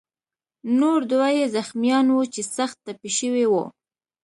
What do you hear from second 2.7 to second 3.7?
ټپي شوي وو.